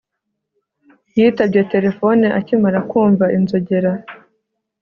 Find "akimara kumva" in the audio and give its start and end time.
2.39-3.25